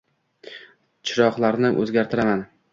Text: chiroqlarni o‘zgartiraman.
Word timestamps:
chiroqlarni 1.11 1.73
o‘zgartiraman. 1.85 2.45